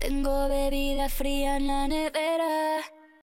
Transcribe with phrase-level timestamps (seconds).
[0.00, 2.63] Tengo bebida fría en la nevera.